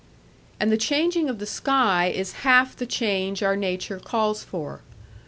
And 0.59 0.71
the 0.71 0.79
changing 0.79 1.29
of 1.29 1.37
the 1.37 1.45
sky 1.45 2.07
is 2.07 2.37
half 2.41 2.75
the 2.75 2.87
change 2.87 3.43
our 3.43 3.55
nature 3.55 3.99
calls 3.99 4.43
for. 4.43 4.81